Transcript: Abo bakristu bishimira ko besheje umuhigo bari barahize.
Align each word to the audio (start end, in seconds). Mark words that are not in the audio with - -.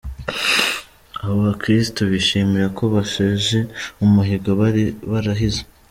Abo 1.21 1.35
bakristu 1.45 2.01
bishimira 2.11 2.67
ko 2.77 2.83
besheje 2.93 3.57
umuhigo 4.03 4.49
bari 4.59 4.83
barahize. 5.11 5.61